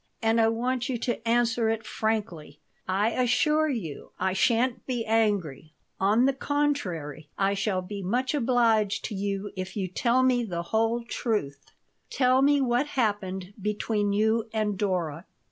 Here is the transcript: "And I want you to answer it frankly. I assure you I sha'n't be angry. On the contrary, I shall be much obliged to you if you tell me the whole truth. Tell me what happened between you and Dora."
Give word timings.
"And 0.19 0.41
I 0.41 0.47
want 0.47 0.89
you 0.89 0.97
to 0.97 1.27
answer 1.27 1.69
it 1.69 1.85
frankly. 1.85 2.59
I 2.87 3.11
assure 3.11 3.69
you 3.69 4.13
I 4.19 4.33
sha'n't 4.33 4.87
be 4.87 5.05
angry. 5.05 5.75
On 5.99 6.25
the 6.25 6.33
contrary, 6.33 7.29
I 7.37 7.53
shall 7.53 7.83
be 7.83 8.01
much 8.01 8.33
obliged 8.33 9.05
to 9.05 9.13
you 9.13 9.51
if 9.55 9.77
you 9.77 9.87
tell 9.87 10.23
me 10.23 10.43
the 10.43 10.63
whole 10.63 11.03
truth. 11.03 11.67
Tell 12.09 12.41
me 12.41 12.59
what 12.61 12.87
happened 12.97 13.53
between 13.61 14.11
you 14.11 14.49
and 14.51 14.75
Dora." 14.75 15.27